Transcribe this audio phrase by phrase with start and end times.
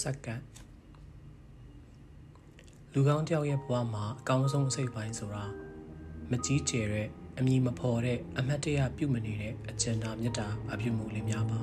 [0.00, 0.42] စက္ကန့်
[2.92, 5.44] လူကောင်းတယောက်ရဲ့ဘဝမှာအကောင်းဆုံးအစိတ်ပိုင်းဆိုတာ
[6.30, 11.60] မကြီးကျယ်တဲ့အမည်မဖော်တဲ့အမတ်တရပြုမနေတဲ့အကျဉ်းသားမြတ်တာအပြုမှုလေးများပါ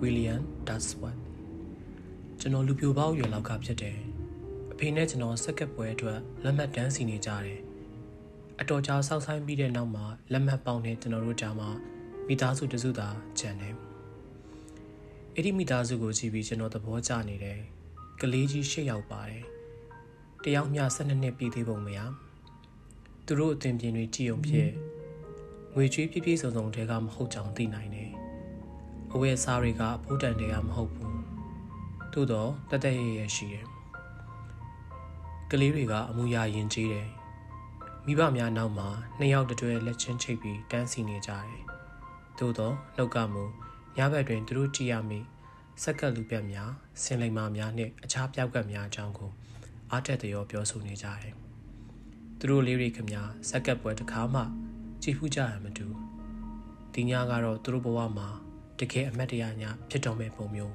[0.00, 1.16] ဝီလီယမ်ဒတ်စဝတ်
[2.40, 3.98] ကျွန်တော်လူပြိုပေါက်ရွယ်လောက်ကဖြစ်တယ်
[4.72, 7.60] အဖေနဲ့ကျွန်တော်စက္ကပ်ပွဲအတွက်လက်မှတ်တန်းစီနေကြတယ်
[8.60, 11.70] အတော်ကြာစောက်ဆိုင်ပြီးတဲ့နောက်မှာလက်မှတ်ပေါင်းတဲ့ကျွန်တော်တို့ကြားမှာ
[12.26, 13.08] မိသားစုတစုသာ
[13.38, 13.89] ကျန်တယ်
[15.36, 17.60] အဲ့ဒီမိသားစုကိုကြည့်ပြီးကျွန်တော်သဘောကျနေတယ်
[18.20, 19.44] ကလေးကြီး၈ယောက်ပါတယ်
[20.44, 21.98] တယောက်မျှ၁၂နှစ်ပြည့်သေးပုံမရ
[23.26, 24.70] သူတို့အသင်ပြင်းတွေကြည်ုံဖြစ်
[25.74, 28.10] ငွေကျွေးပြည့်ပြည့်စုံစုံတဲကမဟုတ်ကြောင်သိနိုင်တယ်
[29.12, 31.14] အဝယ်စားတွေကအဖိုးတန်တွေကမဟုတ်ဘူး
[32.12, 33.66] သို့တော့တသက်ရရရှိတယ်
[35.50, 37.08] ကလေးတွေကအမူအရာယဉ်ကျေးတယ်
[38.06, 38.88] မိဘများနောက်မှာ
[39.18, 41.62] နှစ်ယောက်တတွဲလက်ချင်းချိတ်ပြီးတန်းစီနေကြတယ်
[42.38, 43.44] သို့တော့နှုတ်ကမူ
[44.00, 45.20] ညဘက်တွင်သူတို့ကြည်ရမိ
[45.82, 46.70] စက်ကပ်လူပြက်များ
[47.02, 49.30] ဆင်လိမ်မာများနှင့်အခြားပြောက်ကပ်များအကြောင်းကို
[49.90, 51.34] အားတက်တရောပြောဆိုနေကြတယ်။
[52.38, 54.42] သူတို့လေးတွေခင်များစက်ကပ်ပွဲတစ်ခါမှ
[55.02, 55.86] ကြည်ဖူးကြရမတူ။
[56.94, 58.28] ဒီညကတော့သူတို့ဘဝမှာ
[58.78, 60.74] တကယ်အမတ်တရားညဖြစ်တော်မဲ့ပုံမျိုး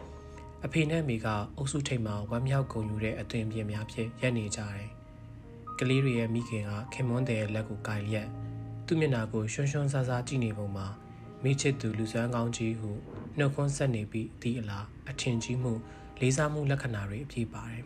[0.64, 4.90] ။အဖေနဲ့မိကအုပ်စုထိပ်မှာဝမ်းမြောက်ဂုဏ်ယူတဲ့အသွင်ပြင်များဖြစ်ရက်နေကြတယ်။
[5.78, 8.28] ကလေးတွေရဲ့မိခင်ကခင်မွန်းတဲ့လက်ကိုကင်လျက်
[8.86, 10.88] သူ့မျက်နှာကိုရွှွန်းရွှွန်းဆားဆားကြည့်နေပုံမှာ
[11.44, 12.90] မိချစ်သူလူစွမ်းကောင်းကြီးဟု
[13.38, 15.72] နှုတ်ခွန်းဆက်နေပြီးဒီအလားအထင်ကြီးမှု
[16.20, 17.84] လေးစားမှုလက္ခဏာတွေအပြည့်ပါတယ်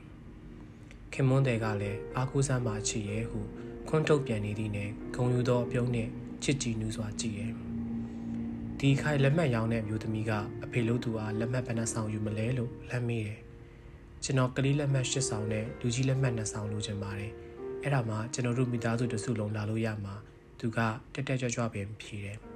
[1.13, 3.41] ။ခင်မွန်းတဲ့ကလည်းအာကူးစမ်းပါချစ်ရဲ့ဟု
[3.89, 6.09] ခွန်းထုတ်ပြန်နေသည်နဲ့ဂုံယူသောအပြုံးနဲ့
[6.43, 7.53] ချစ်ကြည်နူးစွာကြည့်ရဲ့။
[8.79, 10.33] ဒီခိုင်လက်မှတ်ရောင်းတဲ့မျိုးသမီးက
[10.65, 13.41] အဖေလို့သူအားလက်မှတ်ဘယ်နှဆောင်ယူမလဲလို့လမ်းမေးတယ်။
[14.25, 17.33] ကျွန်တော်ကလေးလက်မှတ်၈ဆောင်နဲ့လူကြီးလက်မှတ်၂ဆောင်လိုချင်ပါတယ်။
[17.83, 20.15] အဲ့ဒါမှကျွန်တော်တို့မိသားစုတစုလုံးလာလို့ရမှာ
[20.59, 20.79] သူက
[21.15, 22.39] တက်တက်ကြွကြွပင်ဖြေတယ်။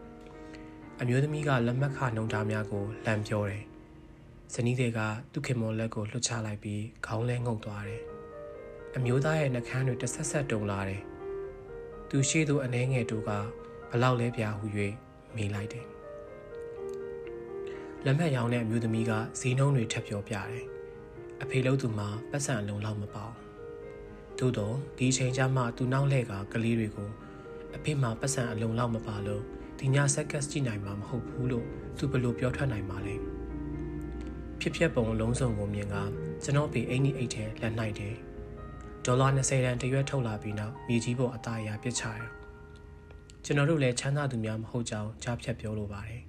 [1.02, 3.64] အမျိုးသမီးကလက်မှတ်ခနှုံသားများကိုလမ်းပြောတယ်။
[4.54, 5.00] ဇနီးတွေက
[5.32, 8.02] သူ့ခင်မော်လက်ကိုလွှတ်ချလိုက်ပြီးခေါင်းလဲငုပ်သွားတယ်။
[8.96, 11.02] အမျိုးသားရဲ့နှကန်းတွေတဆက်ဆက်တုံလာတယ်။
[12.08, 13.30] သူရှိသူအနှဲငယ်တို့က
[13.90, 14.66] ဘလောက်လဲပြာဟူ၍
[15.36, 15.86] မေးလိုက်တယ်။
[18.04, 20.66] လက်မှတ်ရောင်းတဲ့အမျိုးသမီးကဈေးနှုန်းတွေထပ်ပြောပြတယ်။
[21.42, 23.32] အဖေလို့သူမှာပတ်စံအလုံးလောက်မပေါ့။
[24.38, 27.10] သို့တော့ဒီချိန်ကျမှသူနောက်လှည့်ကကလေးတွေကို
[27.76, 29.44] အဖေမှာပတ်စံအလုံးလောက်မပါလို့
[29.78, 31.66] ဒီညဆက်ကတ်ကြည့်နိုင်မှာမဟုတ်ဘူးလို့
[31.98, 33.16] သူဘယ်လိုပြောထွက်နိုင်မှာလဲ
[34.60, 35.96] ဖြစ်ဖြစ်ပုံလုံးစုံကိုမြင်က
[36.42, 38.14] ကျွန်တော်ပေအိမ်ကြီးအိတ်ထဲလက်နိုင်တယ်
[39.04, 42.20] ဒေါ်လာ20တန်တရွက်ထုတ်လာပြီးနောက်မြေကြီးပေါ်အသားအရာပြစ်ချရ
[43.44, 46.22] ကျွန်တော်တို့လည်းချမ်းသာသူများမဟုတ်ကြောင်းကြားဖြတ်ပြောလိုပါတယ်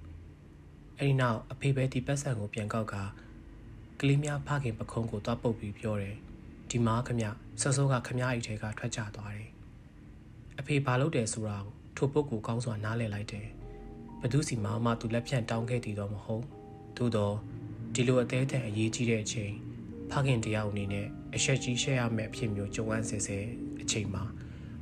[0.98, 2.94] အဲ့ဒီနောက်အဖေပဲဒီပတ်စံကိုပြန်ကောက်က
[4.00, 6.16] ကလေးများဖခင်ပခုံးကိုသွားပုတ်ပြီးပြောတယ်
[6.70, 7.20] ဒီမှာခမ
[7.60, 9.48] ဆော့ဆော့ကခမအိတ်ထဲကထွက်ကြသွားတယ်
[10.58, 13.46] အဖေဘာလုပ်တယ်ဆိုတာကို ထိုပုဂ္ဂိုလ်ကောင်းစွာနားလည်လိုက်တယ်။
[14.20, 16.44] ဘသူစီမှမှသူလက်ဖြန့်တောင်းခဲ့တည်တော့မဟုတ်။
[16.96, 17.34] သို့တော့
[17.94, 19.52] ဒီလိုအသေးအံအရေးကြီးတဲ့အချိန်
[20.10, 23.38] ဖခင်တယောက်အနေနဲ့အဆက်ကြီးရှက်ရမယ့်အဖြစ်မျိုးကြုံရဆဲဆဲ
[23.82, 24.24] အချိန်မှာ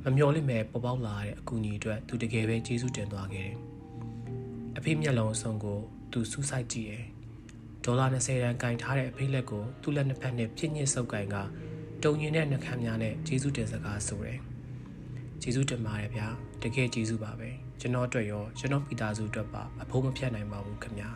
[0.03, 3.57] မမျော်လင့်မဲ့ပေါ်ပေါက်လာတဲ့အကူအညီအတွက်သူတကယ်ပဲကျေးဇူးတင်သွားခဲ့တယ်။
[4.77, 5.79] အဖေမျက်လုံးအစုံကို
[6.11, 7.05] သူစူးစိုက်ကြည့်တယ်။
[7.83, 11.35] ဒေါ်လာ20ရန်ကင်ထားတဲ့အဖေလက်ကိုသူ့လက်နှစ်ဖက်နဲ့ပြည့်ညစ်ဆုပ်ကင်က
[12.03, 14.39] တုံရင်တဲ့နှကမ်းများနဲ့ကျေးဇူးတင်စကားဆိုတယ်။
[15.41, 16.27] ကျေးဇူးတင်ပါတယ်ဗျာ။
[16.63, 21.09] တကယ်ကျေးဇူးပါပဲကျွန်တော်အတွက်ရောကျွန်တော်မိသားစုအတွက်ပါအဖို့မဖြတ်နိုင်ပါဘူးခင်ဗျာ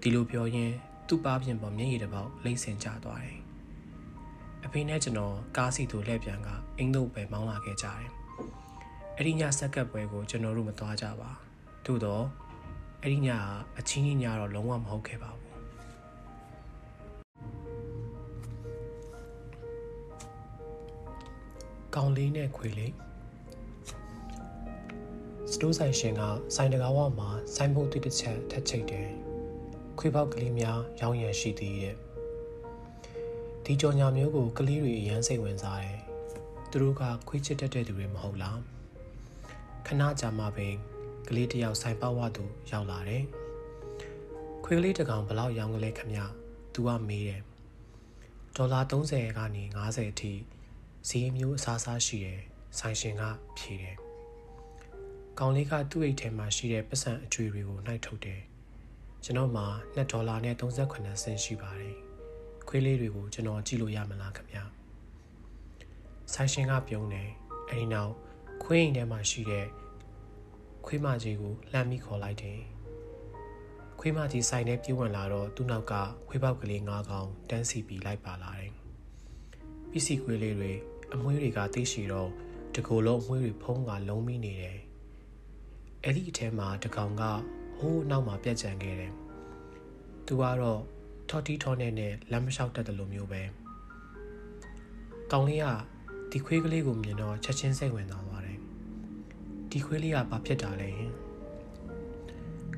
[0.00, 0.74] ဒီလိုပြောရင်း
[1.08, 3.38] သူ့ပါပြင်ပေါ်မျက်ရည်တစ်ပေါက်လိမ့်ဆင်ကျသွားတယ်
[4.64, 6.48] အဖေနဲ့ကျွန်တော်ကားစီသူလှည့်ပြန်က
[6.78, 8.10] အင်းတို့ပဲမောင်းလာခဲ့ကြတယ်
[9.16, 11.30] အဲ့ဒီညဆက်ကပ်ပွဲကိုကျွန်တော်တို့မသွားကြပါ
[11.84, 12.24] သို့တော့
[13.02, 13.40] အဲ့ဒီညက
[13.78, 15.52] အချင်းကြီးညတော့လုံးဝမဟုတ်ခဲ့ပါဘူး
[21.94, 22.92] ကောင်လေးနဲ့ခွေလေး
[25.52, 26.22] စတိုးဆိုင်ရှင်က
[26.54, 29.08] ဆိုင်တကားဝမှာဆိုင်ဖို့တိတစ်ချက်ထက်ချိတ်တယ်
[29.98, 31.96] ခွေးပေါက်ကလေးများရောင်းရံရှိသည်တဲ့
[33.64, 36.00] ဒီကြော်ညာမျိုးကိုကလေးတွေအရန်စိတ်ဝင်စားတယ်
[36.70, 38.58] သူတို့ကခွေးချစ်တတ်တဲ့သူတွေမဟုတ်လား
[39.86, 40.74] ခဏကြာမှပင်
[41.28, 43.24] ကလေးတယောက်ဆိုင်ပေါက်ဝသူရောက်လာတယ်
[44.64, 46.12] ခွေးကလေးတကောင်ဘလောက်ရောင်းကလေးခမ
[46.74, 47.42] သူကမေးတယ်
[48.56, 50.32] ဒေါ်လာ30ကနေ50အထိ
[51.08, 52.40] ဈေးမျိုးအစားစားရှိတယ်
[52.78, 53.22] ဆိုင်ရှင်က
[53.58, 54.05] ဖြေတယ်
[55.40, 58.40] ကောင်လေးကသူ့အိတ်ထဲမှာရှိတဲ့ပတ်စံအကျွေးတွေကိုနှိုက်ထုတ်တယ်
[59.24, 61.96] ကျွန်တော်မှာ2ဒေါ်လာနဲ့38ဆင့်ရှိပါတယ်
[62.68, 64.64] ခွေးလေးတွေကိုကျွန်တော်ကြည့်လို့ရမလားခင်ဗျာ
[66.32, 67.28] ဆိုင်ရှင်ကပြုံးတယ်
[67.68, 68.12] အဲဒီနောက်
[68.64, 69.66] ခွေးအိမ်ထဲမှာရှိတဲ့
[70.86, 72.60] ခွေးမကြီးကိုလှမ်းပြီးခေါ်လိုက်တယ်
[74.00, 75.94] ခွေးမကြီးဆိုင်ထဲပြေးဝင်လာတော့သူ့နောက်က
[76.28, 78.72] ခွေးပေါက်ကလေး၅ကောင်တန်းစီပြီးလိုက်ပါလာတယ်
[79.90, 80.72] ပစ္စည်းခွေးလေးတွေ
[81.12, 82.30] အမွှေးတွေကသိရှိတော့
[82.74, 84.78] တကူလုံးအမွှေးတွေဖုံးကလုံးမိနေတယ်
[86.08, 87.22] အဲ့ဒီအထဲမှာတကောင်က
[87.78, 89.12] ဟိုးနောက်မှာပြက်ကြံခဲ့တယ်။
[90.26, 90.80] သူကတော့
[91.30, 93.42] ထော်တီထော်နဲ့နဲ့လမ်းမလျှောက်တတ်တယ်လို့မျိုးပဲ
[95.32, 95.66] ကောင်းလေးက
[96.30, 98.58] ဒီခွေးကလေးကိုမြင်တော့ချက်ချင်းစိတ်ဝင်သွားတယ်
[99.70, 100.90] ဒီခွေးလေးကဘာဖြစ်တာလဲ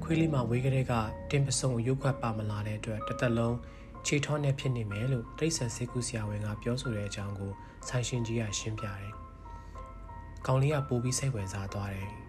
[0.03, 0.93] ခွေးလေးမှာဝေးကလေးက
[1.31, 3.57] တင်းပစုံရုပ်ခွက်ပါမလာတဲ့အတွက်တစ်သက်လုံး
[4.07, 7.53] ခြေထောနဲ့ဖြစ်နေမယ်လို့တိရစ္ဆာန်စေကူဆရာဝန်ကပြောဆိုတဲ့အကြောင်းကို
[7.89, 9.13] ဆိုင်ရှင်ကြီးကရှင်းပြတယ်။
[10.47, 12.11] ကောင်လေးကပိုးပြီးစိတ်ဝင်စားသွားတယ်။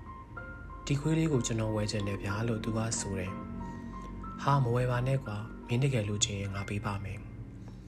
[0.92, 3.32] ဒီခွေးလေးကိုကျွန်တော်ဝယ်ချင်တယ်ဗျာလို့သူကဆိုတယ်။
[4.44, 5.38] ဟာမဝယ်ပါနဲ့ကွာ
[5.68, 7.20] မင်းတကယ်လို့ချင်ရင်ငါပေးပါမယ်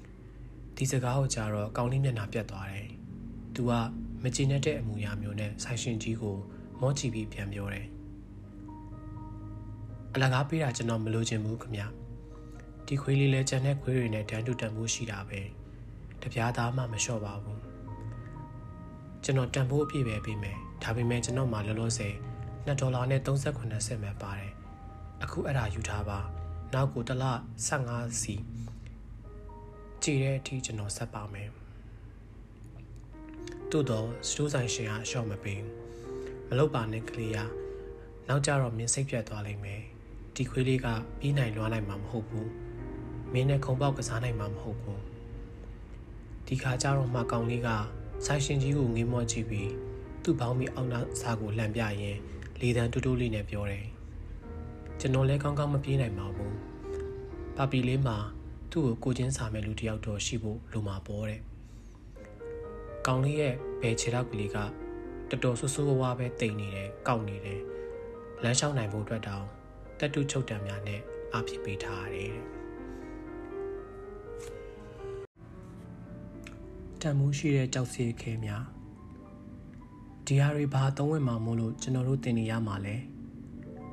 [0.77, 2.89] ။ဒီစကားကိုကြားတော့ကောင်လေးမျက်နှာပြတ်သွားတယ်။
[3.55, 3.71] သူက
[4.23, 6.37] မကြည်နဲ့တဲ့အမူအရာမျိုးနဲ့ဆိုင်ရှင်ကြီးကို
[6.81, 7.87] မော့ချီပြီးပြန်ပြောတယ်။
[10.13, 11.83] အလကားပေးတာကျွန်တော်မလိုချင်ဘူးခင်ဗျ
[12.87, 15.41] ဒီခွေးလေးလဲကြံတဲ့ခွေးတွေနဲ့တန်းတူတန်ဖိုးရှိတာပဲ
[16.21, 17.61] တပြားသားမှမလျှော့ပါဘူး
[19.23, 22.15] ကျွန်တော်တန်ဖိုးအပြည့်ပဲပေးမယ်ဒါပေမဲ့ကျွန်တော်မှလောလောဆယ်
[22.67, 24.51] 2ဒေါ်လာနဲ့38ဆင့်ပဲပါတယ်
[25.23, 26.19] အခုအဲ့ဒါယူထားပါ
[26.73, 27.23] နောက်ကိုတစ်လ
[27.71, 28.35] 15စီ
[30.03, 31.49] ကြည်တဲ့အထိကျွန်တော်ဆက်ပါမယ်
[33.71, 35.61] တိုးတော့စတိုးဆိုင်ရှင်ကအလျှော့မပေး
[36.47, 37.37] မလုပ်ပါနဲ့ကလေးရ
[38.27, 39.81] နောက်ကြတော့မင်းစိတ်ပြတ်သွားလိမ့်မယ်
[40.35, 40.87] ဒီခွေးလေးက
[41.19, 42.49] ပြီးနိုင်လွှားနိုင်မှာမဟုတ်ဘူး
[43.33, 45.01] မင်းနဲ့ခုံပေါက်ကစားနိုင်မှာမဟုတ်ဘူး
[46.47, 47.69] ဒီခါကျတော့မှကောင်လေးက
[48.25, 49.71] ဆိုင်ရှင်ကြီးကိုငေးမော့ကြည့်ပြီး
[50.23, 52.17] သူ့ဘောင်းမီအောင်နာစာကိုလှန်ပြရင်
[52.61, 53.85] လေတံတူးတူးလေးနဲ့ပြောတယ်
[54.99, 56.55] ကျွန်တော်လည်းကောင်းကောင်းမပြေးနိုင်ပါဘူး
[57.57, 58.17] ပပီလေးမှာ
[58.71, 61.41] သူ့ကိုကိုချင်းစာမဲ့လူတယောက်တော့ရှိဖို့လိုမှာပေါ့တဲ့
[63.07, 64.57] ကောင်လေးရဲ့ဘယ်ခြေထောက်ကလေးက
[65.29, 67.61] တော်တော်ဆူဆူဝါးဝါးပဲတိမ်နေတယ်ကောက်နေတယ်
[68.43, 69.45] လမ်းလျှောက်နိုင်ဖို့အတွက်တောင်
[69.99, 70.99] တက်တုချုပ်တံများနဲ့
[71.33, 72.33] အားဖြစ်ပေးထားရတယ်
[77.01, 78.63] တန်မှုရှိတဲ့ကြောက်စီခဲများ
[80.33, 82.95] ဒီဟာတွေဘာသုံးဝင်မှာမို့လို့ကျွန်တော်တို့သင်နေရမှာလဲ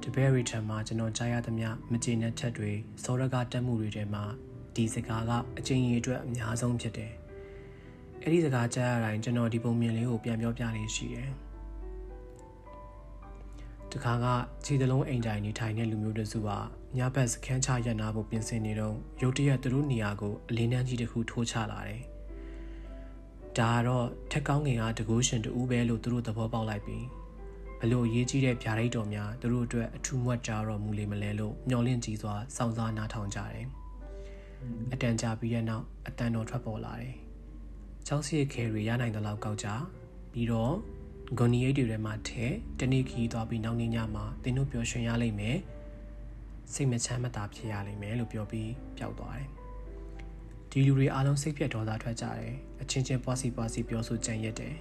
[0.03, 2.71] တပည့်ရီထံမှာကျွန်တော်ကြားရသမျှမကျေနပ်ချက်တွေ
[3.05, 4.25] စောရကတက်မှုတွေထဲမှာ
[4.75, 7.13] ဒီစကားကအချင်းကြီးအတွက်အများဆုံးဖြစ်တယ်
[8.23, 11.31] အဲ့ဒီစကားကြားရတိုင်းကျွန်တော်ဒီပုံမြင်လေးကိုပြန်ပြောပြနေရှိတယ်
[13.93, 14.27] တခါက
[14.65, 16.49] ခြေသလုံးအိမ်တိုင်နေထိုင်တဲ့လူမျိုးတစုက
[16.97, 22.03] ညဘက်စခန်းချရပ်နာဖို့ပြင်ဆင်နေတော့ရုတ်တရက်သူတို့နေရာကိုအလင်းတန်းကြီးတစ်ခုထိုးချလာတယ်။
[23.61, 27.05] ဒါကတော့ထက်ကောင်းငင်ကတကူးရှင်တူပဲလို့သူတို့သဘောပေါက်လိုက်ပြီး
[27.81, 33.67] ဘလို့ရေးကြီးတဲ့ဗျာဒိတ်တော်များသူတို့အတွက်အထူးမွတ်ကြတော့မူလေမလဲလို့မျောလင့်ကြည့်စွာစောင့်စားနားထောင်ကြတယ်။
[34.93, 37.15] အတန်ကြာပြီးတဲ့နောက်အတန်တော်ထွက်ပေါ်လာတယ်။
[38.07, 39.69] ချောင်းစီခဲရီရနိုင်တဲ့လောက်ကောက်ကြ
[40.33, 40.75] ပြီးတော့
[41.39, 42.45] ဂွန်နီအိတ်တွေထဲမှာထဲ
[42.81, 45.59] တနေ့ခီးသွားပြီးနောက်နေ့ညမှာသင်တို့ပျော်ရွှင်ရလိမ့်မယ်
[46.73, 49.58] စိတ်မချမ်းမသာဖြစ်ရလိမ့်မယ်လို့ပြောပြီးပျောက်သွားတယ်
[50.71, 54.75] ဒီလူတွေအားလုံးစိတ်ပြတ်ဒေါသထွက်ကြတယ်အချင်းချင်းပွားစီပွားစီပြောဆိုကြံရက်တယ်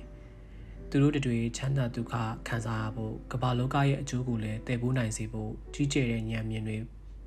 [0.89, 2.13] သူတို့တွေချမ်းသာဒုက္ခ
[2.47, 6.77] ခံစားရဖို့ကမ္ဘာလောကရဲ့အကျိုးကိုလည်းတည်ပိုးနိုင်စေဖို့ကြီးကျယ်တဲ့ဉာဏ်မြင်တွေ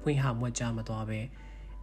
[0.01, 1.21] ဖွင့်ဟမွက်ကြမသွားပဲ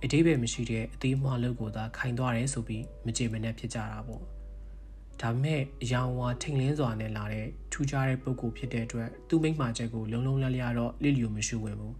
[0.03, 4.23] အတိပ္ပယ်မရှိတဲ့အသေးမွှားလုပ်ကိုသာခိုင်သွားတယ်ဆိုပြီးမကြေမနက်ဖြစ်ကြတာပေါ့
[5.21, 11.95] ဒါပေမဲ့အယောင်ဝါထိန်လင်းစွာနဲ့လာတဲ့ထူးခြားတဲ့ပုံကိုဖြစ်တဲ့အတွက်သူ့မိမချက်ကိုလုံလုံလလျတော့လစ်လျူမရှိဝင်ဘူး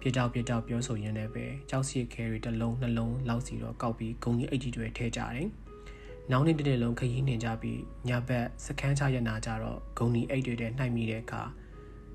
[0.00, 5.48] ပြတောက်ပြတောက်ပြောဆိုရင်းနဲ့ပဲကြောက်စီခဲရီတစ်လုံးနှလုံးလောက်စီတော့ကောက်ပြီးဂုံကြီးအိတ်ကြီးတွေထဲကြတယ်။
[6.30, 11.42] နောက်နေ့တစ်နေ့လုံးခရီးနှင်ကြပြီးညဘက်စခန်းချရနာကြတော့ဂုံကြီးအိတ်တွေထဲနှိုက်မိတဲ့အခါ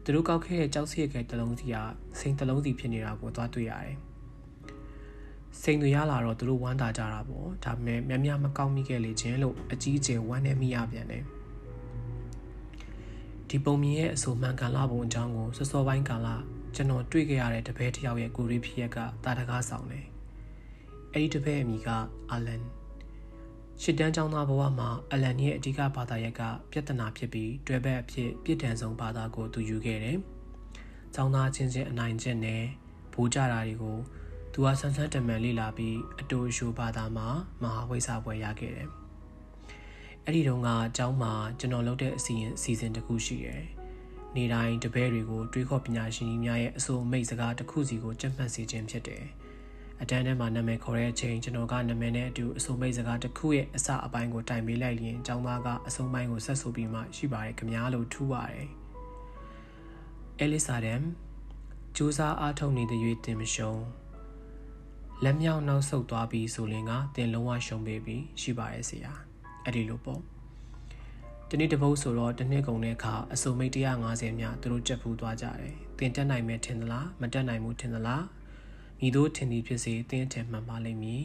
[0.04, 1.76] သူတို့ကောက်ခဲ့တဲ့ကြောက်စီခဲတစ်လုံးစီက
[2.20, 3.98] စိန်တစ်လုံးစီဖြစ်နေတာကိုသွားတွေ့ရတယ်။
[5.62, 11.24] စိန်တွေရလာတော့သူတို့ဝမ်းသာကြတာပေါ့ဒါပေမဲ့မြမမကောက်မိခဲ့လေခြင်းလို့အကြီးအကျယ်ဝမ်းနေမိရပြန်တယ်
[13.50, 16.28] ဒီပုံမြင်ရဲ့အဆိုမှန်ကန်လာပုံအကြောင်းကိုစောစောပိုင်းကာလ
[16.76, 20.06] ကျွန်တော်တွေ့ခဲ့ရတဲ့တပည့်တယောက်ရဲ့ကိုရီးဖြစ်ရက်ကတာတကားဆောင်တယ်။
[21.14, 21.90] အဲဒီတပည့်အမိက
[22.32, 22.64] အာလန်
[23.82, 30.18] ရှစ်တန်းကျောင်းသားဘဝမှာအလန်ရဲ့အဓိကဘာသာရက်ကပြဿနာဖြစ်ပြီးတွေ့ဘက်အဖြစ်ပြစ်ဒဏ်ဆုံးဘာသာကိုသူယူခဲ့တယ်။
[31.14, 32.64] ကျောင်းသားချင်းချင်းအနိုင်ကျင့်နဲ့
[33.14, 33.98] ဘိုးကြတာတွေကို
[34.54, 37.28] သူကဆန်းဆန်းတမန်လေ့လာပြီးအတူရှိုဘာသာမှာ
[37.62, 38.90] မဟာဝိစာပွဲရခဲ့တယ်။
[40.26, 43.64] အဲ့ဒီတုန်းကကျောင်းမှာကျွန်တော်လုပ်တဲ့အစီအစဉ်အစီအစဉ်တစ်ခုရှိတယ်
[44.36, 49.24] နေ့တိုင်းတပည့်တွေကိုတွေးခေါ်ပညာရှင်ကြီးများရဲ့အဆိုအမိတ်စကားတစ်ခုစီကိုကြံ့မှန်စေခြင်းဖြစ်တယ်။
[50.02, 58.68] အတန်းထဲမှာနာမည်ခေါ်တဲ့အချိန်ကျွန်တော်ကနာမည်နဲ့အတူအဆိုအမိတ်စကားတစ်ခုရဲ့အစအပိုင်းကိုတိုင်ပေးလိုက်ရင်အကြောင်းသားကအဆုံးပိုင်းကိုဆက်ဆိုပြီးမှရှိပါတယ်ခင်ဗျာလို့ထူပါတယ်။
[60.40, 61.02] အဲလစ်ဆာဒမ်
[61.96, 63.84] စူးစားအားထုတ်နေတဲ့၍တင်မရှုံး
[65.24, 69.14] လက်မြောက်နောက်ဆုတ်သွားပြီးဆိုရင်ကတင်လုံးဝရှုံးပေးပြီးရှိပါရဲ့ဆရာ။
[69.66, 70.22] အဲ့ဒီလိုပေါ့။
[71.56, 78.26] ဒီနေ့တပုတ်ဆိုတော့တစ်နှစ်ကုန်တဲ့အခါအစုံမိတ်150မြသူတို့ကြက်ဖူးသွားကြတယ်တင်တက်နိုင်မယ်ထင်သလားမတက်နိုင်ဘူးထင်သလား
[79.00, 81.24] မိတို့ထင်သည်ဖြစ်စေတင်းထင်မှန်ပါလိမ့်မည်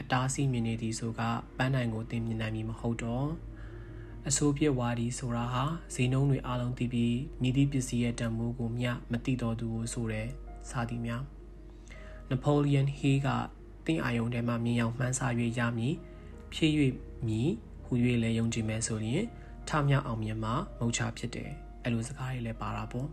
[0.00, 1.20] အတားစီးမြင်နေသည်ဆိုက
[1.56, 3.28] ပန်းနိုင်ကိုတင်မြင်နိုင်မည်မဟုတ်တော့
[4.28, 5.64] အဆိုးပြစ်ဝါဒီဆိုတာဟာ
[5.94, 10.28] ဈေးနှုန်းတွေအလုံးသိပြီးမြည်သည့်ပစ္စည်းရဲ့တန်ဖိုးကိုမျှမသိတော်သူကိုဆိုတဲ့
[10.70, 11.22] စာသည်များ
[12.30, 13.28] နပိုလီယန်ဟေးက
[13.86, 15.20] တင်းအာယုံထဲမှာမြင်အောင်မှန်းဆ၍
[15.58, 15.94] ရမည်
[16.52, 16.74] ဖြည့်၍
[17.26, 17.50] မည်
[17.84, 17.92] ဟူ၍
[18.22, 19.24] လည်းယုံကြည်မယ်ဆိုရင်
[19.68, 21.50] ထမြောက်အောင်မြင်မှာမုတ်ချဖြစ်တယ်
[21.82, 23.08] အဲ့လိုစကားတွေလည်းပါတာပေါ့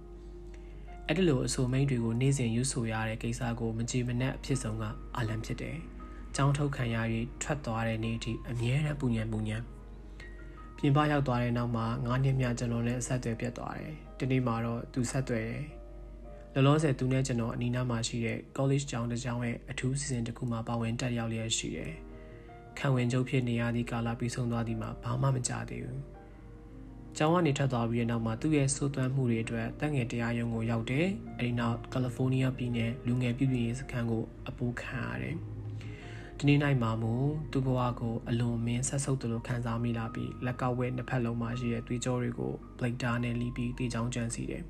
[1.07, 4.83] အဲ့ဒီလိုအဆိုမိန်တွေကိုနေ့စဉ်ရွဆိုရတဲ့ကိစ္စကိုမကြည်မနှက်အဖြစ်ဆုံးက
[5.17, 5.77] အလံဖြစ်တယ်။
[6.35, 6.97] ကြောင်းထုတ်ခံရ၍
[7.41, 9.57] ထွက်သွားတဲ့နေ့အထိအမြဲတမ်းပူညံပူညံ
[10.77, 15.63] ပြင်ပရောက်သွားတဲ့နောက်မှာ9နှစ်မြကျွန်တော်နဲ့ဆက်သွယ်ပြတ်သွားတယ်။ဒီနေ့မှာတော့သူဆက်သွယ်တယ်။
[16.53, 21.93] လောလောဆယ်သူနဲ့ကျွန်တော်အနီးနားမှာရှိတဲ့ college ကျောင်းတစ်ကျောင်းရဲ့အထူးစီစဉ်တစ်ခုမှာပါဝင်တက်ရောက်လျက်ရှိတယ်။
[22.77, 26.01] ခံဝင်ချုပ်ဖြစ်နေရသည့်ကာလပြီးဆုံးသွားသည်မှာဘာမှမကြသေးဘူး။
[27.17, 31.07] ကျောင်းကနေထွက်သွားပြီးတဲ့နောက်မှာသူ့ရဲ့စိုးသွမ်းမှုတွေအတွက်တန့်ငယ်တရားရုံးကိုရောက်တယ်။
[31.39, 35.35] အဲဒီနောက်ကယ်လီဖိုးနီးယားပြည်နယ်လူငယ်ပြည်ပြည်ရေးစခန်းကိုအပိုးခံရတယ်။
[36.37, 37.13] ဒီနေ့နိုင်မှာမူ
[37.51, 44.63] သူ့ဘဝကိုအလွန်မင်းဆက်ဆုပ်တယ်လို့ခံစားမိလာပြီးလက်ကဝဲနှစ်ဖက်လုံးမှာရှိတဲ့သွေးကြောတွေကို blade တာနဲ့လီးပြီးတေချောင်းကြံစီတယ်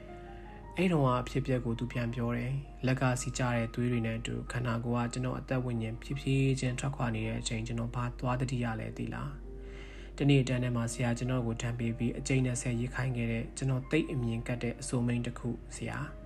[0.76, 2.52] ။အဲ့တော့အဖြစ်ပြက်ကိုသူပြန်ပြောတယ်။
[2.86, 9.32] လက်ကစီကြတဲ့သွေးတွေနဲ့အတူခန္ဓာကိုယ်ကကျွန်တော်အသက်ဝိညာဉ်ဖြည်းဖြည်းချင်းထွက်ခွာနေတဲ့အချိန်ကျွန်တော်ဘာသွားတတိရလဲသိလား။
[10.18, 15.98] ဒီနေ့တန်းထဲမှာဆရာကျွန်တော်ကိုထမ်းပေးပြီးအကျိန်းနဲ့ဆဲရေးခိုင်းခဲ့တဲ့ကျွန်တော်တိတ်အမြင်ကတ်တဲ့အစိုးမိန်တစ်ခုဆရာ။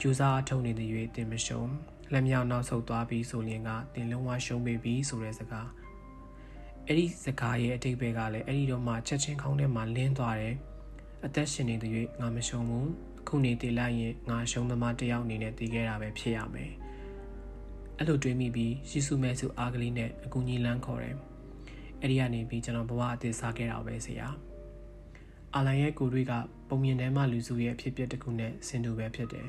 [0.00, 1.70] ကျူစာထုံနေတဲ့ရွေးတင်မရှုံး
[2.12, 5.68] လက်မြောက်နောက်ဆုတ်သွားပြီးဆိုရင်ကတင်လုံးဝရှုံးပေပြီဆိုတဲ့စကား
[6.86, 10.54] အဲ့ဒီစကားရဲ့အတိတ်ဘက်ကလည်းအဲ့ဒီတော့မှချက်ချင်းခေါင်းထဲမှာလင်းသွားတယ်
[11.24, 12.90] အသက်ရှင်နေတဲ့၍ငါမရှုံးဘူး
[13.28, 16.72] ခုနေတည်လိုက်ရင်ငါရှုံးသမားတယောက်အနေနဲ့တည်ခဲ့တာပဲဖြစ်ရမယ်
[17.96, 21.16] အဲ့လိုတွေးမိပြီးရှီစုမဲစုအားကလေးနဲ့အကူကြီးလန်းခေါ်တယ်
[22.00, 24.28] အဲ့ဒီကနေပြီးကျွန်တော်ဘဝအသေးစားခဲ့တာပဲဆရာ
[25.54, 26.32] အာလန်ရဲ့ကိုတွေက
[26.68, 29.48] ပုံမြင်ထဲမှာလူစုရဲ့အဖြစ်အပျက်တစ်ခုနဲ့ဆင်တူပဲဖြစ်တယ်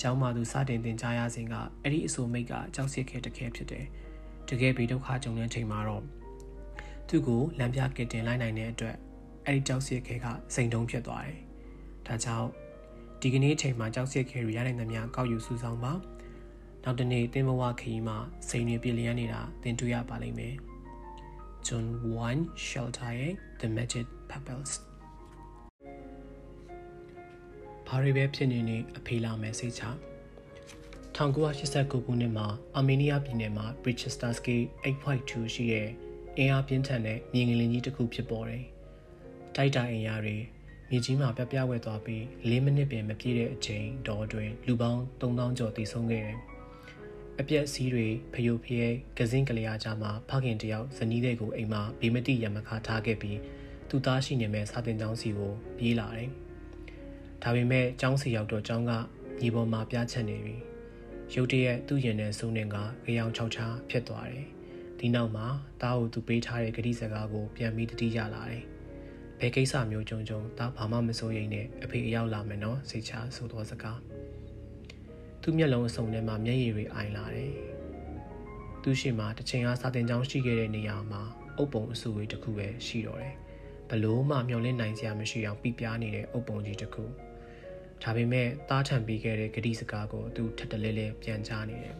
[0.00, 3.84] ရောင်းမာသူစတင်တင်ကြားရစဉ်ကအဲ့ဒီအဆိုမိတ်ကကြောက်စစ်ခဲတခဲဖြစ်တယ်
[4.48, 6.04] တကယ်ပြီးဒုက္ခကြုံတဲ့ချိန်မှာတော့
[7.08, 8.96] သူ့ကိုလမ်းပြကစ်တင်လိုက်နိုင်တဲ့အတွက်
[9.46, 11.40] အဲ့ဒီကြောက်စစ်ခဲကစိန်တုံးဖြစ်သွားတယ်
[12.06, 12.48] ဒါကြောင့်
[13.20, 15.92] ဒီကနေ့ချိန်မှာကြောက်စစ်ခဲရရနိုင်သမျှကောက်ယူစုဆောင်ပါ
[16.84, 18.16] နောက်တနေ့တင်ဘဝခရီးမှာ
[18.48, 20.54] စိန်တွေပြည်လျက်နေတာသင်တွေ့ရပါလိမ့်မယ်
[21.66, 21.86] John
[22.28, 24.72] 1 Shelter ရဲ့ The Magic Pebbles
[27.86, 29.84] ဘာတွေပဲဖြစ်နေနေအဖေလာမယ်စိတ်ချ
[31.16, 35.88] 1989ခုနှစ်မှာအာမေးနီးယားပြည်နယ်မှာ Brichestersky 8.2ရှိတဲ့
[36.38, 38.64] အင်အားပြင်းထန်တဲ့မြေငလင်ကြီးတစ်ခုဖြစ်ပေါ်တယ်။
[39.56, 40.36] တိုက်တာအင်အားတွေ
[40.90, 46.38] မြေကြီးမှာပြပြဝဲသွားပြီး၄မိနစ်ပင်မပြည့်တဲ့အချိန်တော်အတွင်းလူပေါင်း3000ကျော်တည်ဆုံးခဲ့တယ်။
[47.40, 48.84] အပြက်စီးတွေဖယိုဖျဲ
[49.18, 53.38] ကစင်းကလေးအားကြမှာဖခင်တယောက်ဇနီးတဲ့ကိုအိမ်မှာဘေးမတိရမခါထားခဲ့ပြီး
[53.88, 56.30] သူသားရှိနေမဲ့စာတင်ကျောင်းစီကိုပြေးလာတယ်။
[57.42, 58.92] ဒါပေမဲ့ကျောင်းစီရောက်တော့ကျောင်းက
[59.40, 60.56] ညီပေါ်မှာပြားချက်နေပြီ
[61.34, 64.46] ရုတ်တရက်သူ့ရင်နဲ့ဆုံးနေကကြောင်ချောက်ချာဖြစ်သွားတယ်
[64.98, 65.46] ဒီနောက်မှာ
[65.82, 68.64] တားကိုသူပေးထားတဲ့ဂတိစကားကိုပြန်ပြီးတတိရလာတယ်
[69.38, 74.11] ဘယ်ကိစ္စမျိုးကြုံကြုံတားဘာမှမစိုးရိမ်နဲ့အဖေအရောက်လာမယ်နော်စိတ်ချဆိုသောစကား
[75.42, 77.52] သူ့မျက်လုံးအစုံထဲမှာမျက်ရည်တွေအိုင်လာတယ်
[78.82, 81.22] သူရှိမှတစ်ချိန်အားစာတင်ကြောင်းရှိခဲ့တဲ့နေရာမှာ
[81.58, 83.34] အုပ်ပုံအဆူတွေတခုပဲရှိတော့တယ်
[83.90, 87.04] ဘလို့မှမျောလင့်နိုင်စရာမရှိအောင်ပြပြနေတဲ့အုပ်ပုံကြီးတစ်ခု
[88.02, 91.96] ဒါပေမဲ့သားထံပေးခဲ့တဲ့ဂတိစကားကိုသူထက်တလဲလဲပြန်ချနေတယ်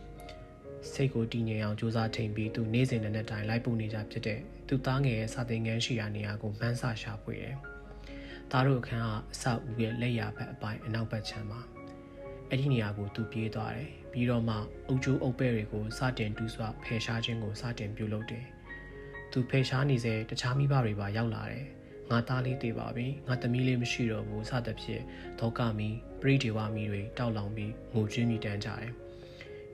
[0.92, 7.56] စိတ်ကိုတည်ငြိမ်အောင်စူးစမ်းချိန်ပြီးသူနေ့စဉ်နဲ့တိုင်လိုက်ပို့နေကြဖြစ်တဲ့သူသားငယ်ရဲ့စာသင်ခန်းရှိရာနေရာကိုမှန်းဆရှာဖွေတယ်။
[8.50, 11.60] သားတို့အခန်းကအဆောက်အဦရဲ့လက်ရာဘက်အပိုင်းအနောက်ဘက်ခြမ်းမှာ
[12.52, 14.56] အဲ့ဒီနေရာကိုသူပြေးသွားတယ်။ပြီးတော့မှ
[14.88, 18.44] အုပ်ကျိုးအုပ်ပဲ့တွေကိုစတင်တူးဆွဖယ်ရှားခြင်းကိုစတင်ပြုလုပ်တယ်။
[19.32, 21.66] သူဖယ်ရှားနေစေတခြားမိဘတွေပါရောက်လာတယ်။
[22.10, 25.02] ငါသားလေးတည်ပါပြီငါသမီးလေးမရှိတော့ဘူးစသဖြင့်
[25.40, 25.88] ဒေါကမီ
[26.20, 28.90] ပရိဒေဝမီတွေတောက်လောင်ပြီးငိုကြွေးမိတန်းကြတယ်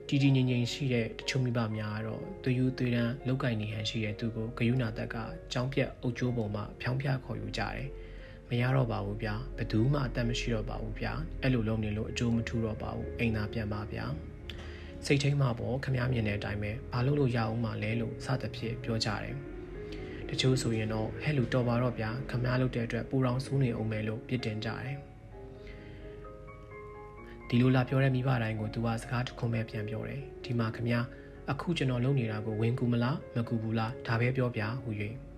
[0.07, 5.15] တည်တည်ငြိမ်ငြိမ်ရှိတဲ့တချို့မိဘများကတော့သူယူသွေးတန်းလောက်ကင်နေဟန်ရှိတဲ့သူကိုဂယုဏတက်က
[5.53, 7.85] ကြောင်းပြက်အုပ်ကျိုးပုံမှာဖြောင်းပြခေါ်ယူကြတယ်
[8.49, 14.05] မရတော့ပါဘူးဗျာဘသူမှအသက်မရှိတော့ပါဘူးဗျာအဲ့လိုလုပ်နေလို့အကျိုးမထူတော့ပါဘူးအိမ်သာပြန်ပါဗျာ
[15.05, 19.35] စိတ်ထိန်မှပေါ့ခမားမြင်တဲ့အတိုင်းပဲဘာလို့လို့ရအောင်မှလဲလို့စသဖြင့်ပြောကြတယ်
[20.29, 24.97] တချို့ဆိုရင်တော့ဟဲ့လူတော်ပါတော့ဗျာခမားလုပ်တဲ့အတွက်ပူတောင်စူးနေအောင်မယ်လို့ပြစ်တင်ကြတယ်
[27.47, 31.05] ဒီလိုလာပြောတဲ့မိဘတိုင်းကိုသူကစကားတစ်ခုပဲပြန်ပြောတယ်ဒီမှာခမား
[31.51, 34.89] အခုကျွန်တော်လုပ်နေတာကိုဝင်ကူမလားမကူဘူးလားဒါပဲပြောပြဟူ၍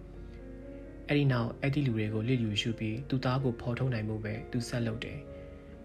[1.12, 5.20] အဲ့ဒီနောက်အဲ့ဒီလူတွေကိုလစ်လျူရှုပြီးသူသားကိုဖော်ထုတ်နိုင်မှုပဲသူဆက်လုပ်တယ်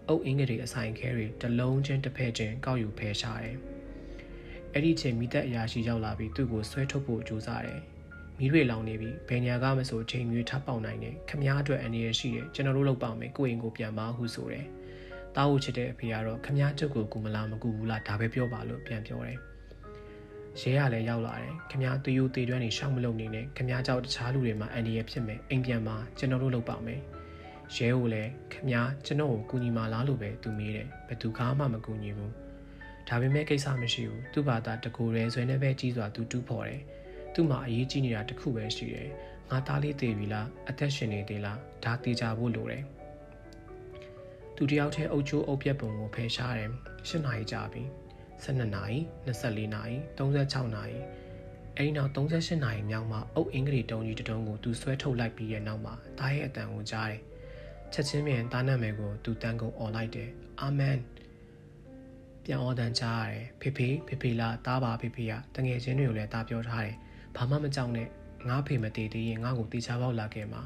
[0.07, 3.57] အုပ်အင်းကလေးအဆိုင်ခဲတွေတလုံးချင်းတစ်ဖက်ချင်းကောက်ယူဖယ်ရှားတယ်
[4.73, 7.81] အဲ့ဒီချိန်မိသက်အရာရှိရောက်လာပြီးသူ့ကိုဆွဲထုတ်ဖို့ကြိုးစားတယ်
[8.37, 14.65] မီးတွေလောင်နေပြီဘယ်ညာကမဆိုချိန်မျိုးထပ်ပေါက်နိုင်တယ်ခမားအတွက်အနေရရှိတယ်ကျွန်တော်တို့လောက်ပါမယ်ကိုယ့်အိမ်ကိုပြန်ပါဟုဆိုတယ်
[15.35, 19.39] တားဟုတ်ချစ်တဲ့အဖေကတော့ခမားချုပ်ကိုကူမလားမကူဘူးလားဒါပဲပြောပါလို့ပြန်ပြောတယ်
[20.61, 26.99] ရဲရလည်းရောက်လာတယ်ခမားသူယူတေတွန်းနေရှောက်မလုပ်နေနဲ့ခမားကြောက်တခြားလူတွေမှာအန်ဒီရဖြစ်မယ်အိမ်ပြန်မှာကျွန်တော်တို့လောက်ပါမယ်
[27.75, 32.33] ရဲကိုလည်းခမားကျွန်တော်ကိုကူညီမလားလို့ပဲသူမေးတယ်ဘယ်သူကမှမကူညီဘူး
[33.07, 36.81] ဒါပေမဲ့ကိစ္စမရှိဘူးသူ့ဘာသာတကူရဲဆွေနဲ့ပဲကြီးစွာသူတူးဖော်တယ်
[37.33, 39.09] သူ့မှာအရေးကြီးနေတာတစ်ခုပဲရှိတယ်
[39.49, 42.83] ငါသားလေးသေးပြီလားအသက်ရှင်နေသေးလားဒါသိကြဖို့လိုတယ်
[44.55, 46.69] သူတယောက်တည်းအုပ်ချိုးအုပ်ပြက်ပုံကိုဖယ်ရှားတယ်
[47.09, 47.83] ၈နာရီကြာပြီ
[48.43, 50.97] 12နာရီ24နာရီ36နာရီ
[51.77, 57.21] အဲဒီနောက်38နာရီမြောက်မှာအုပ်အင်္ဂလိတုံးကြီးတုံးကိုသူဆွဲထုတ်လိုက်ပြီးရဲ့နောက်မှာသားရဲ့အတန်ကိုကြားတယ်
[57.93, 60.29] ချက်ချင်းမြန်သားနာမည်ကိုသူတန်ကုန်អော်လိုက်တယ်
[60.61, 60.97] အာမန်
[62.43, 66.95] ပြန်အော်တန်ကြားရတယ်ဖေဖေဖေဖေလာတားပါဖေဖေကတငယ်ချင်းတွေကိုလည်းတားပြောထားတယ်
[67.35, 68.07] ဘာမှမကြောက်နဲ့
[68.47, 70.61] ငါဖေမတည်သေးရင်ငါ့ကိုတေချာပေါက်လာခဲ့မှာ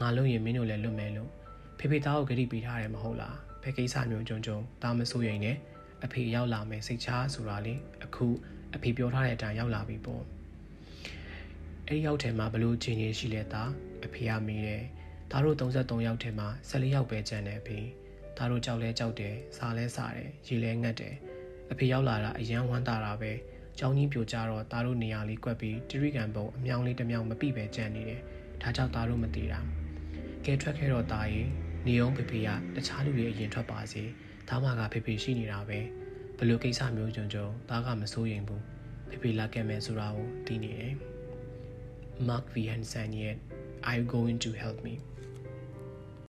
[0.00, 1.30] ငါလို့ရင်မင်းတို့လည်းလွတ်မယ်လို့
[1.78, 5.58] ဖေဖေသားကိုဂရိပေးထားတယ်မဟုတ်လားဘယ်ကိစ္စမျိုးကြုံကြုံဒါမစိုးရင်လည်း
[6.04, 8.26] အဖေရောက်လာမယ်စိတ်ချဆိုတာလေအခု
[8.74, 10.22] အဖေပြောထားတဲ့အတိုင်းရောက်လာပြီပေါ့
[11.86, 13.62] အဲ့ဒီရောက်ထဲမှာဘလို့ချင်းချင်းရှိလဲတာ
[14.04, 14.82] အဖေကမေးတယ်
[15.30, 17.78] ဒါတို့33ယောက်ထဲမှာ14ယောက်ပဲကျန်တယ်အဖေ
[18.36, 21.14] ဒါတို့ကြောက်လဲကြောက်တယ်စားလဲစားတယ်ရေလဲငတ်တယ်
[21.72, 23.32] အဖေရောက်လာတာအရန်ဝမ်းသာတာပဲ
[23.78, 28.20] ကျောင်းကြီးပြိုကျတော့သားတို့နေရာလေးကွက်ပြီးတရိကန်ပုံအမြောင်လေးတစ်မြောင်မပြိပဲကြံနေတယ်
[28.62, 29.60] ဒါကြောင့်သားတို့မတည်တာ
[30.44, 31.48] ကဲထွက်ခဲ့တော့သားရင်
[31.86, 34.02] နေအောင်ဖေဖေကတခြားလူတွေအရင်ထွက်ပါစေ
[34.48, 35.78] ဒါမှကဖေဖေရှိနေတာပဲ
[36.38, 38.62] ဘလို့ကိစ္စမျိုးကြုံကြုံသားကမစိုးရင်ဘူး
[39.08, 40.94] ဖေဖေလာခဲ့မယ်ဆိုတာကိုသိနေတယ်
[42.28, 43.36] Mark V Hansen ရဲ့
[43.86, 44.94] Are you going to help me